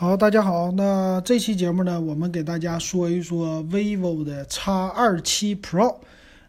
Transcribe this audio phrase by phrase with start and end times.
[0.00, 5.96] 好，大家好，那这期节目呢，我们给大家说一说 vivo 的 X 二七 Pro。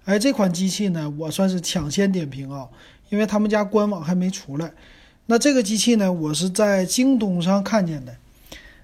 [0.05, 2.69] 哎，这款机器呢，我算是抢先点评啊，
[3.09, 4.71] 因为他们家官网还没出来。
[5.25, 8.15] 那这个机器呢，我是在京东上看见的。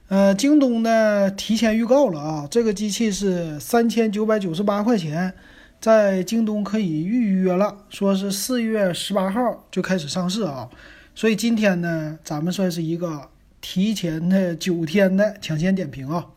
[0.08, 5.32] 呃，京东呢提前预告了啊，这个机器是三千九百九十八块钱，
[5.80, 10.68] 在京东可以预约了，说是四月十八号就开始上市啊。
[11.14, 13.30] 所以今天呢，咱们算是一个。
[13.68, 16.28] 提前的九天的抢先点评啊，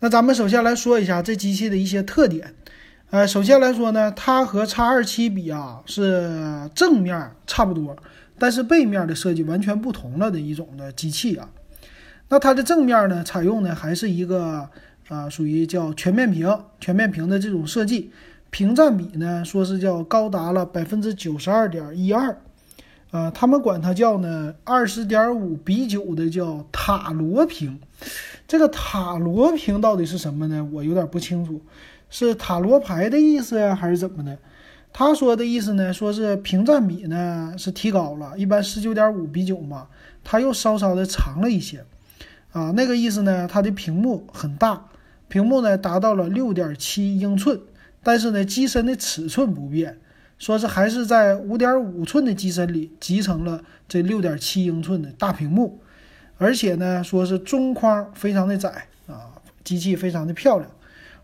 [0.00, 2.54] 那咱们首先来说一下这机器的一些特点。
[3.08, 7.96] 呃，首先来说呢，它和叉二七比啊，是正面差不多，
[8.38, 11.48] 但是背面的设计完全不同了的一种的机器啊。
[12.28, 14.68] 那它的正面呢，采用的还是一个
[15.08, 16.46] 啊，属于叫全面屏、
[16.78, 18.10] 全面屏的这种设计，
[18.50, 22.36] 屏占比呢，说是叫高达了百分之九十二点一二。
[23.12, 27.78] 啊，他们管它叫呢二十点五比九的叫塔罗屏，
[28.48, 30.66] 这个塔罗屏到底是什么呢？
[30.72, 31.60] 我有点不清楚，
[32.08, 34.38] 是塔罗牌的意思呀，还是怎么的？
[34.94, 39.88] 他说的意思呢，说是屏占比呢是提高了，一般十九点五比九嘛，
[40.24, 41.84] 它又稍稍的长了一些，
[42.52, 44.88] 啊，那个意思呢，它的屏幕很大，
[45.28, 47.60] 屏幕呢达到了六点七英寸，
[48.02, 49.98] 但是呢机身的尺寸不变。
[50.42, 55.78] 说是还是在五点五寸的机身里集成了这六点七英寸的大屏幕，
[56.36, 60.68] 而且呢，说是中框非常的窄啊，机器非常的漂亮，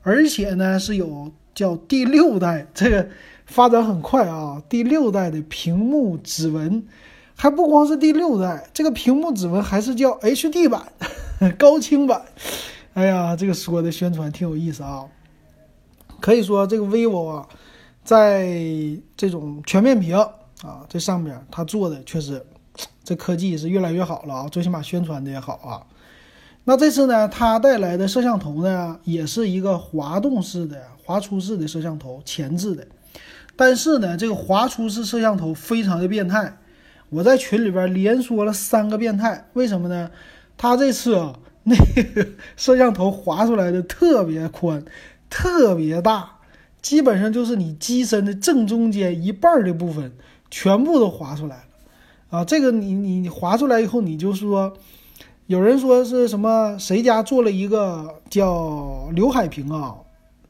[0.02, 3.08] 而且呢是有叫第六代，这个
[3.46, 6.86] 发展很快啊，第六代的屏幕指纹，
[7.34, 10.92] 还不光是第六代，这个屏幕指纹还是叫 HD 版，
[11.58, 12.22] 高清版。
[12.94, 15.06] 哎呀，这个说的宣传挺有意思啊，
[16.20, 17.48] 可以说这个 vivo 啊。
[18.08, 18.48] 在
[19.18, 20.16] 这种全面屏
[20.62, 22.42] 啊，这上面它做的确实，
[23.04, 25.84] 这科技是越来越好了啊，最起码宣传的也好啊。
[26.64, 32.86] 那这次呢，它带来的摄像头呢，也是一个滑动式的、滑出式的摄像头，前置的。
[33.56, 36.56] 但是呢，这个滑出式摄像头非常的变态，
[37.10, 40.10] 我在群里边连说了三个变态，为什么呢？
[40.56, 41.76] 它这次啊， 那
[42.14, 42.26] 个
[42.56, 44.82] 摄像头滑出来的特别宽，
[45.28, 46.37] 特别大。
[46.80, 50.12] 基本上就是你机身的正中间一半的部分
[50.50, 51.56] 全部都划出来
[52.30, 54.72] 了，啊，这个你你你划出来以后，你就说，
[55.46, 59.96] 有人说是什么谁家做了一个叫刘海屏啊，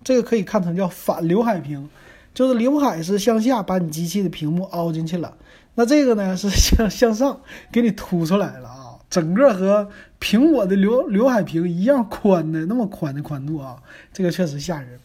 [0.04, 1.88] 这个可以看成叫反刘海屏，
[2.34, 5.34] 就是刘海是向下把你机器的屏幕凹进去了，
[5.74, 7.40] 那这个呢是向向上
[7.72, 9.88] 给你凸出来了啊，整个和
[10.20, 13.76] 苹果的刘刘海屏一样宽的那么宽的宽度啊，
[14.12, 15.00] 这个确实吓人。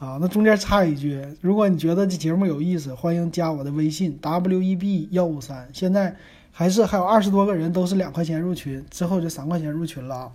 [0.00, 6.16] 啊，那中间插一句，如果你觉得这节目有意思，欢迎加我的微信 w e b 幺五三，现在
[6.50, 10.32] 还是还有二十多个人都是两块钱入群，之后就三块钱入群了啊。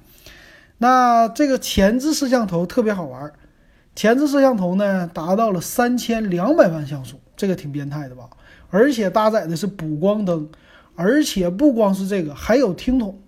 [0.78, 3.34] 那这个前置摄像头特别好玩，
[3.96, 8.30] 前置摄像头呢达到了三千两百万像素，这个挺变态的吧？
[8.70, 10.48] 而且搭载的是补光灯，
[10.94, 13.20] 而且不光是这个，还有听筒。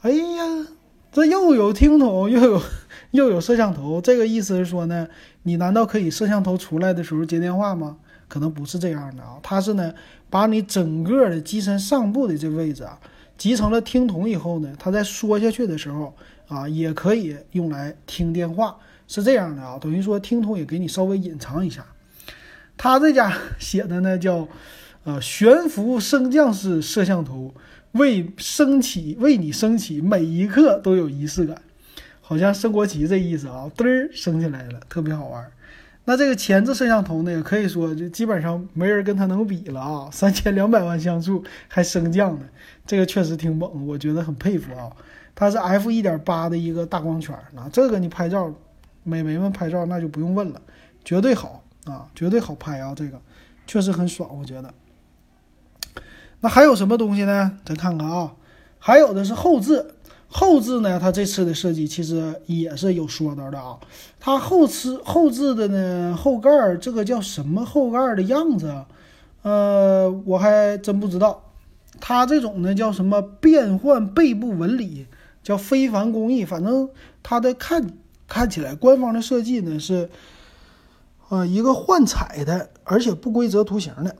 [0.00, 0.66] 哎呀，
[1.12, 2.62] 这又有听筒又有。
[3.12, 5.08] 又有摄像头，这个意思是说呢，
[5.48, 7.96] 你难道可以摄像头出来的时候接电话吗？
[8.28, 9.94] 可能不是这样的啊，它是呢，
[10.28, 13.00] 把你整个的机身上部的这位置啊，
[13.38, 16.14] 集成了听筒以后呢，它在缩下去的时候
[16.46, 18.76] 啊，也可以用来听电话，
[19.06, 21.82] 是这样的啊，等于说听筒也给你稍微隐藏一下。
[22.76, 24.46] 它这家 写的呢叫，
[25.04, 27.54] 呃，悬浮升降式摄像头，
[27.92, 31.62] 为升起为你升起每一刻都有仪式感。
[32.28, 35.50] 好像升国旗这意思啊，嘚儿升起来了，特别好玩。
[36.04, 42.44] 那这个前置摄像头呢，也可以说就基本上没人跟它能比了啊， 三千两百万像素还升降呢，
[42.86, 44.92] 这个确实挺猛，我觉得很佩服啊。
[45.34, 48.52] 它是 f 一点八的一个大光圈，那这个你拍照，
[49.04, 50.60] 美眉们拍照那就不用问了，
[51.02, 53.18] 绝对好啊，绝对好拍啊，这个
[53.66, 54.74] 确实很爽，我觉得。
[56.40, 57.58] 那还有什么东西呢？
[57.64, 58.34] 咱看看啊，
[58.78, 59.94] 还有的是后置。
[60.30, 63.78] 后置呢，它这次的设计其实也是有说道的啊。
[64.20, 68.86] 它后置后置的呢，后盖儿这个叫什么后盖儿的样子啊？
[69.42, 71.42] 呃，我还真不知道。
[72.00, 75.06] 它这种呢叫什么变换背部纹理，
[75.42, 76.44] 叫非凡工艺。
[76.44, 76.88] 反正
[77.22, 77.90] 它的看
[78.28, 80.10] 看起来，官方的设计呢是，
[81.30, 84.14] 呃，一个幻彩的，而且不规则图形的。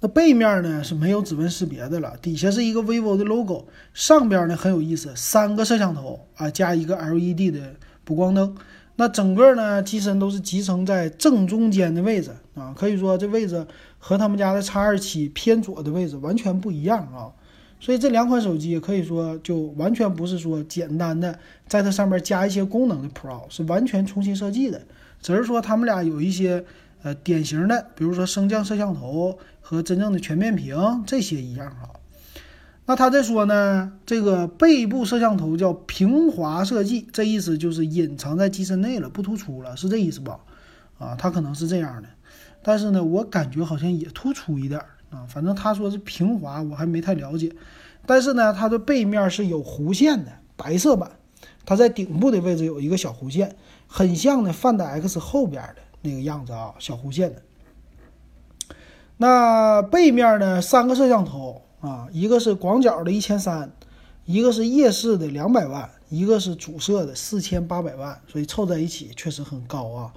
[0.00, 8.54] 那背面呢是没有指纹识别的了，底下是一个 vivo 的 logo，上边呢很有意思，三个摄像头啊加一个 LED 的补光灯，
[8.96, 13.66] 那整个呢机身都是集成在正中间的位置啊，可以说这位置
[13.98, 17.32] 和他们家的 X 二七偏左的位置完全不一样啊，
[17.80, 24.82] 所以这两款手机也可以说就完全不是说简单的在它上面加一些功能的 Pro，是完全重新设计的。
[25.22, 26.62] 只是说他们俩有一些
[27.02, 31.90] 呃典型的，比如说升降摄像头和真正的全面屏这些一样哈。
[32.88, 40.38] 那他在说呢，这个背部摄像头叫平滑设计，这意思就是隐藏在机身内了，不突出了，是这意思吧？
[40.98, 42.08] 啊，他可能是这样的，
[42.62, 45.26] 但是呢，我感觉好像也突出一点啊。
[45.28, 47.52] 反正他说是平滑，我还没太了解。
[48.06, 51.10] 但是呢，它的背面是有弧线的，白色版，
[51.64, 53.56] 它在顶部的位置有一个小弧线，
[53.88, 57.42] 很像呢 Find X 后边的那个样子啊，小弧线的。
[59.18, 61.62] 那背面呢，三个摄像头。
[61.78, 63.70] 啊，一个是广角的一千三，
[64.24, 70.12] 一个是夜视的两百万，一个是主摄的四千八百万，所以凑在一起确实很高啊！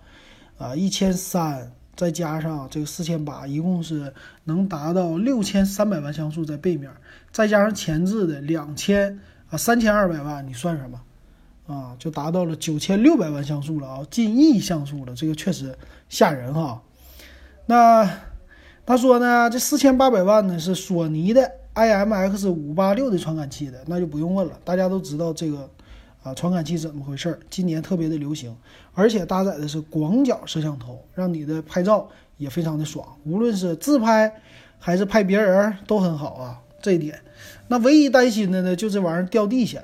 [0.57, 4.11] 啊，一千三再加上这个四千八，一共是
[4.45, 6.89] 能达到六千三百万像素在背面，
[7.31, 9.19] 再加上前置的两千
[9.49, 10.99] 啊三千二百万，你算什么？
[11.69, 15.73] 啊，就达到了九千六百万像素了啊，近亿像素了，这个确实
[16.09, 16.81] 吓人哈！
[17.67, 18.09] 那。
[18.85, 25.69] 他说呢，这四千八百万呢是索尼的 IMX 五八六的传感器的，那就不用问了，大家都知道这个
[26.23, 28.51] 啊传感器怎么回事儿，今年特别的流行，
[28.95, 34.41] 而且搭载的是广角摄像头，让你的拍照也非常的爽，无论是自拍
[34.79, 37.21] 还是拍别人都很好啊，这一点。
[37.67, 39.79] 那唯一担心的呢，就这玩意儿掉地下，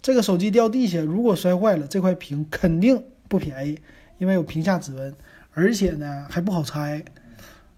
[0.00, 3.78] 这个手机掉地下如果摔坏了，这块屏肯定不便宜，
[4.18, 5.14] 因为有屏下指纹，
[5.52, 7.04] 而且呢还不好拆。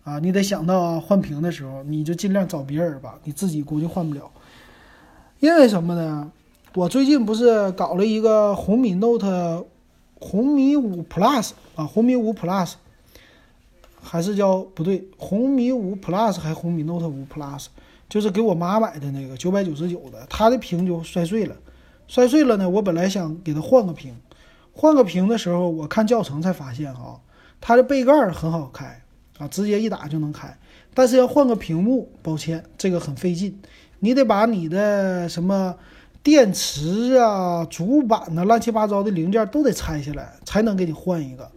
[0.03, 4.31] 啊，你得想到啊，换屏的时候，你就尽量找别人吧，你自己估计换不了。
[5.41, 6.33] 因为什么呢？
[6.75, 9.67] 我最近不是搞了一个红米 Note，
[10.19, 12.73] 红米五 Plus 啊，红米五 Plus，
[14.01, 17.67] 还是叫不对，红米五 Plus 还红米 Note 五 Plus，
[18.09, 21.57] 就是给我妈买的那个九百九十九的，它的屏就摔碎了，
[22.11, 24.13] 摔碎了呢，我本来想给它换个屏，
[24.73, 27.21] 换个屏的时候，我看教程才发现啊，
[27.61, 29.01] 它的背盖很好开。
[29.39, 30.55] 啊，直接一打就能开，
[30.93, 33.57] 但是要换个屏幕，抱歉，这个很费劲。
[34.01, 35.75] 你得把你的什么
[36.23, 41.49] 电池啊、主板呐、乱七八糟的零件都得拆下来，才能给你换一个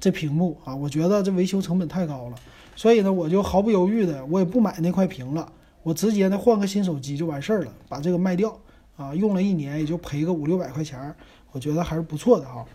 [0.00, 0.74] 这屏幕啊。
[0.74, 2.34] 我觉得这维修成本太高了，
[2.74, 5.52] 所以呢，我就毫不犹豫的，我也不买那块屏了，
[5.84, 8.58] 我直接呢换个新手机就完事儿了，把这个卖掉
[8.98, 9.14] 啊。
[9.14, 11.16] 用了一年也就赔个五六百块钱，
[11.52, 12.66] 我觉得还是不错的哈。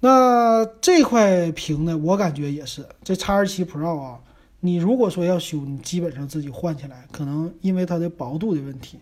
[0.00, 4.20] 那这块屏呢，我感觉也是这叉二七 Pro 啊。
[4.60, 8.98] 你如果说要修，你基本上自己换起来，可能因为它的薄度的问题，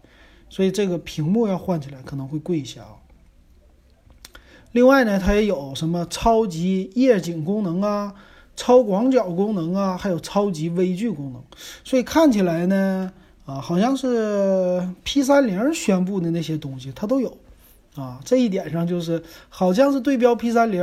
[0.48, 2.96] 所以这个屏幕要换起来可能会贵一些啊。
[4.72, 8.14] 另外呢，它也有什么超级夜景功能啊、
[8.56, 11.42] 超广角功能啊，还有超级微距功能。
[11.84, 13.12] 所以看起来呢，
[13.44, 17.36] 啊，好像是 P 三零宣布的那些东西，它都有。
[17.94, 20.82] 啊，这一点上就是好像是对标 P 三零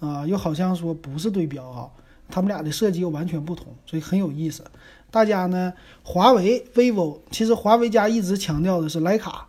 [0.00, 1.88] 啊，又好像说不是对标啊，
[2.28, 4.62] 他们俩的设计又完全不同，所以很有意思。
[5.10, 5.72] 大家呢，
[6.02, 9.48] 华为、vivo，其实华为家一直强调的是徕卡。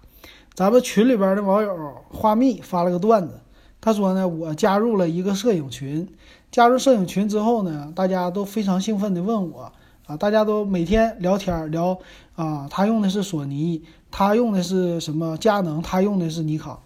[0.53, 1.75] 咱们群里边的网友
[2.09, 3.37] 花蜜发了个段子，
[3.81, 6.07] 他说呢，我加入了一个摄影群，
[6.49, 9.73] 加入摄影群之后呢，大家都非常兴奋地问我
[10.07, 11.99] 啊，大家都每天聊天聊
[12.35, 13.83] 啊，他用的是索尼。
[14.09, 15.81] 他用的是什么佳能？
[15.81, 16.79] 他用的是尼康，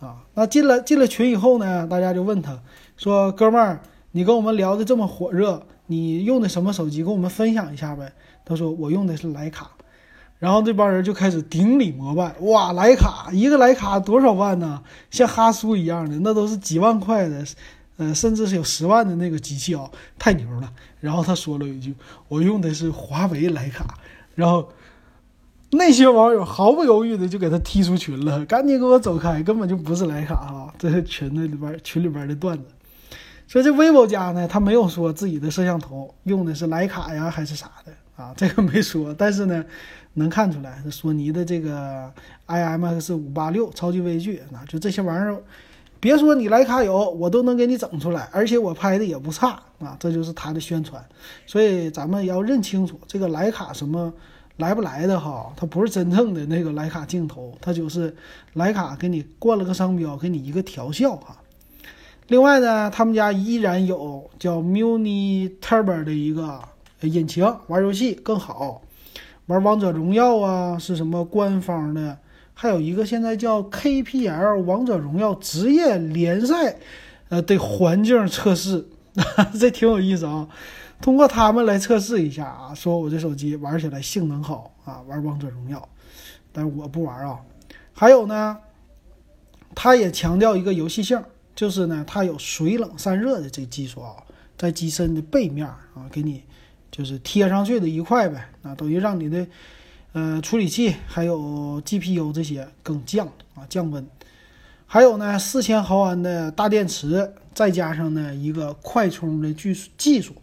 [0.00, 2.58] 啊，那进了进了群以后呢，大家就问他
[2.96, 7.04] 说：“哥们儿，你跟我们聊的这么火热，你用的什么手机？
[7.04, 8.12] 跟我们分享一下呗。”
[8.44, 9.70] 他说：“我用的是徕卡。”
[10.40, 14.82] 然后这帮人就开始顶礼膜拜，哇，徕卡一个徕卡多少万呢？
[15.10, 17.44] 像哈苏一样的，那都是几万块的，
[17.98, 20.72] 呃，甚至是有十万的那个机器啊，太牛了。
[21.00, 21.94] 然后他说了一句
[22.28, 23.98] ：“我用的是华为徕卡。”
[24.34, 24.72] 然后。
[25.70, 30.74] 那些网友毫不犹豫的就给他踢出群了，赶紧给我走开，根本就不是徕卡哈！
[30.78, 32.64] 这是群里边群里边的段子。
[33.46, 38.32] 所以这 vivo 家呢，他没有说自己的摄像头用的是徕卡呀，还是啥的啊？
[38.34, 39.12] 这个没说。
[39.12, 39.62] 但是呢，
[40.14, 42.10] 能看出来，索尼的这个
[42.46, 45.42] IMX 五八六超级微距，那就这些玩意儿，
[46.00, 49.96] 别说你徕卡有，我都能给你整出来，而且我拍的也不差啊！
[49.98, 51.04] 这就是他的宣传。
[51.46, 54.12] 所以咱们要认清楚这个徕卡什么。
[54.58, 58.12] 来不来的哈，它不是真正的那个徕卡镜头，它就是
[58.56, 61.36] 徕卡给你冠了个商标，给你一个调校哈。
[62.26, 66.60] 另外呢，他们家依然有叫 Muni Turbo 的一个
[67.02, 68.82] 引擎，玩游戏更好，
[69.46, 72.18] 玩王者荣耀啊是什么官方的，
[72.60, 76.76] 还有一个现在叫 KPL 王者荣耀职业联赛，
[77.28, 78.84] 呃的环境测试，
[79.60, 80.48] 这挺有意思啊。
[81.00, 85.88] 通过他们来测试一下啊，说我这手机玩起来性能好啊，玩王者荣耀，
[86.50, 87.38] 但是我不玩啊。
[87.92, 88.58] 还有呢，
[89.76, 91.22] 它也强调一个游戏性，
[91.54, 94.16] 就是呢，它有水冷散热的这技术啊，
[94.56, 96.42] 在机身的背面啊，给你
[96.90, 99.46] 就是贴上去的一块呗，啊，等于让你的
[100.12, 104.06] 呃处理器还有 GPU 这些更降啊降温。
[104.86, 110.34] 还有呢，四千毫安的大电池，再加上呢一个快充的技术技术，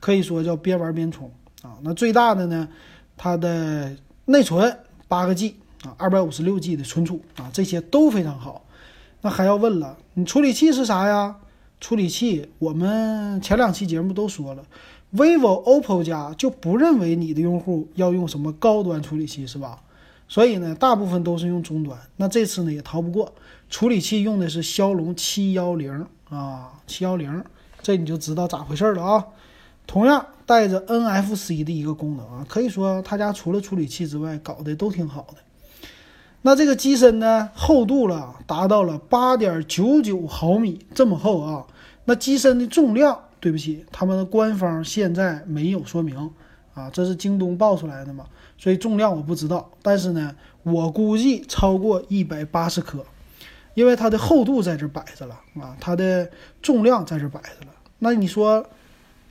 [0.00, 1.30] 可以说叫边玩边充
[1.62, 1.78] 啊。
[1.82, 2.68] 那最大的呢，
[3.16, 4.76] 它的内存
[5.06, 8.64] 八个 G 啊，二百五十六 G 的存储啊，这些都非常好。
[9.20, 11.36] 那还要问了，你处理器是啥呀？
[11.80, 14.64] 处理器我们前两期节目都说了
[15.14, 19.80] ，vivo、OPPO 家就不认为你的用户要用什么高端处理器，是吧？
[20.28, 21.98] 所以呢，大部分都是用中端。
[22.16, 23.32] 那这次呢，也逃不过。
[23.68, 27.44] 处理器用的是骁龙七幺零啊，七幺零，
[27.82, 29.26] 这你就知道咋回事了啊。
[29.86, 35.38] 同样带着 NFC 的一个功能啊，可以说他家除了处理器之外，搞的都挺好的。
[36.42, 41.66] 那这个机身呢，厚度了达到了八点九九毫米，这么厚啊。
[42.04, 46.30] 那机身的重量，对不起，他们的官方现在没有说明
[46.74, 48.24] 啊，这是京东报出来的嘛，
[48.56, 49.68] 所以重量我不知道。
[49.82, 53.04] 但是呢，我估计超过一百八十克。
[53.74, 56.30] 因为它的厚度在这摆着了啊，它的
[56.60, 57.72] 重量在这摆着了。
[58.00, 58.62] 那你说，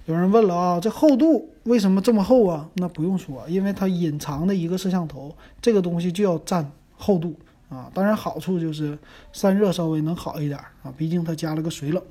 [0.08, 2.68] 有人问了啊，这厚度为什么这么厚啊？
[2.74, 7.36] 那不用说，因为它隐藏的一个摄像头，这个东西就要占厚度
[7.70, 7.88] 啊。
[7.94, 8.98] 当然好处就是
[9.32, 12.02] 散热稍微能好一点啊，毕竟它加了个水冷。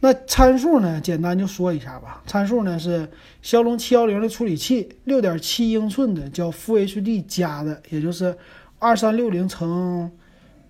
[0.00, 2.22] 那参数呢，简单就说一下吧。
[2.26, 3.08] 参数呢是
[3.42, 8.36] 骁龙七幺零的处理器，六点七英寸的叫 Full HD 加的，也就是
[8.78, 10.10] 二三六零乘。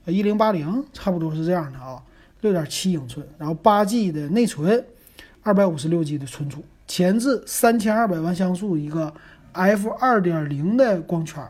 [0.07, 2.03] 一零八零差不多是这样的啊，
[2.41, 4.83] 六点七英寸，然后八 G 的内存，
[5.43, 9.13] 二百五十六 G 的存储，前置三千二百万像素一个
[9.53, 11.47] F 二点零的光圈。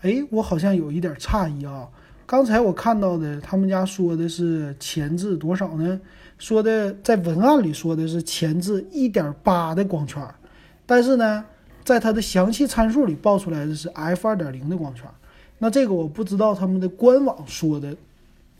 [0.00, 1.86] 哎，我好像有一点诧异啊，
[2.24, 6.00] 刚才我看到的他们家说的是前置多少呢？
[6.38, 10.22] 说的在文案里说的是前置一点八的光圈，
[10.84, 11.44] 但是呢，
[11.84, 15.04] 在它的详细参数里报出来的是 F 二点零的光圈。
[15.58, 17.96] 那这个我不知道他们的官网说的，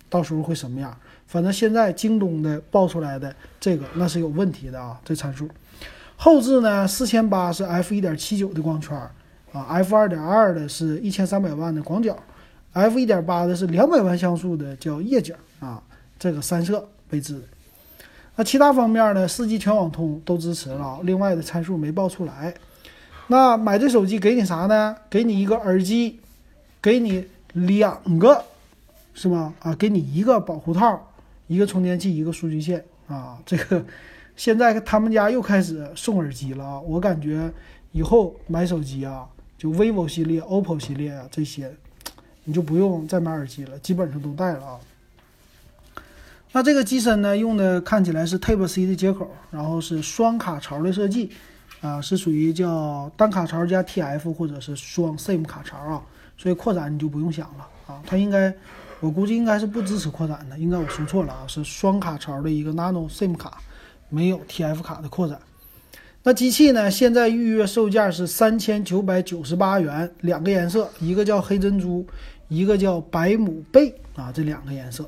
[0.08, 0.96] 到时候会什么样？
[1.26, 5.48] 反正现在京东的报出来的这个那是有问题的啊，这参数。
[6.16, 8.96] 后置呢，四千八是 f 一点七九的光圈
[9.52, 12.16] 啊，f 二点二的是一千三百万的广角
[12.72, 15.82] ，f 一点八的是两百万像素的叫夜景啊，
[16.18, 17.42] 这个三摄被支。
[18.36, 22.54] 那其他方面呢，四 G 全网通都支持了，另外的参数没报出来。
[23.28, 24.96] 那买这手机给你啥呢？
[25.08, 26.20] 给你一个耳机。
[26.82, 28.44] 给你两个，
[29.14, 29.54] 是吗？
[29.60, 31.00] 啊，给你一个保护套，
[31.46, 33.38] 一个充电器，一个数据线啊。
[33.46, 33.82] 这个
[34.36, 36.78] 现在他们家又开始送耳机了啊。
[36.80, 37.50] 我感觉
[37.92, 39.26] 以后买手机啊，
[39.56, 41.74] 就 vivo 系列、oppo 系列啊这些，
[42.44, 44.78] 你就不用再买耳机了，基本上都带了啊。
[46.56, 51.28] 那这个机身呢，用的看起来是 Type C 的接口，然后是双卡槽的设计
[51.80, 56.00] 啊，是属于叫单卡槽加 TF 或者是双 SIM 卡槽啊。
[56.38, 58.54] 所以扩展你就不用想了啊，它应该，
[59.00, 63.58] 我估计应该是不支持扩展的，应该我说错了啊，是双卡槽的一个 Nano SIM 卡，
[64.08, 65.36] 没有 TF 卡的扩展。
[66.22, 72.06] 那机器呢，现在预约售价是三千九百九十八元，两个颜色，一个叫黑珍珠，
[72.46, 75.04] 一个叫白母贝啊，这两个颜色。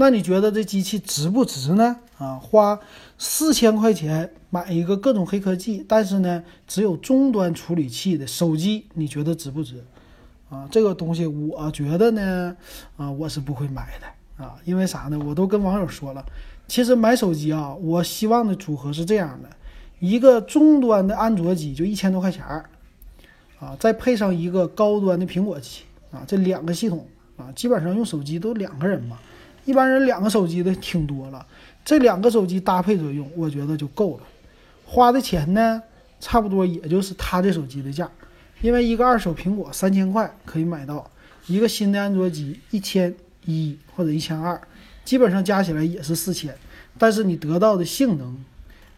[0.00, 1.96] 那你觉得这机器值不值呢？
[2.18, 2.78] 啊，花
[3.18, 9.84] 四千块钱买一个各种黑科技，但是呢，只有终端处理器的手机，你觉得值不值？
[10.48, 12.56] 啊，这个东西我觉得呢，
[12.96, 15.18] 啊，我是不会买的啊，因为啥呢？
[15.26, 16.24] 我都跟网友说了，
[16.68, 19.50] 其实买手机啊，我希望的组合是这样的：
[19.98, 22.70] 一个中端的安卓机就一千多块钱儿，
[23.58, 27.04] 啊，再配上一个高端的苹果机，啊，这两个系统
[27.36, 29.18] 啊，基本上用手机都两个人嘛，
[29.68, 31.46] 一般人两个手机的挺多了，
[31.84, 34.22] 这两个手机搭配着用，我觉得就够了。
[34.86, 35.82] 花的钱呢，
[36.18, 38.10] 差不多也就是他这手机的价。
[38.62, 41.10] 因为一个二手苹果三千块可以买到，
[41.48, 44.58] 一个新的安卓机一千一或者一千二，
[45.04, 46.56] 基本上加起来也是四千，
[46.96, 48.42] 但是你得到的性能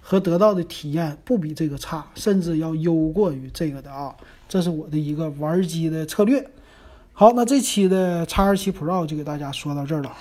[0.00, 4.14] 和得到的体验不比这个差，甚至要优过于这个的啊，
[4.48, 6.48] 这是我的一个玩机的策略。
[7.12, 10.12] 好，那这期的叉二七 Pro 就给大家说到这儿了。